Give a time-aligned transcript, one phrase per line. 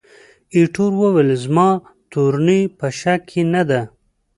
[0.55, 1.69] ایټور وویل، زما
[2.11, 3.81] تورني په شک کې نه ده.